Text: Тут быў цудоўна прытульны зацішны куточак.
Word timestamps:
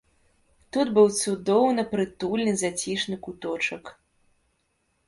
Тут 0.77 0.87
быў 0.95 1.07
цудоўна 1.21 1.85
прытульны 1.93 2.53
зацішны 2.63 3.15
куточак. 3.29 3.95